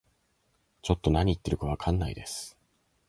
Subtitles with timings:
[0.81, 2.57] ちょっと何言ってるかわかんないです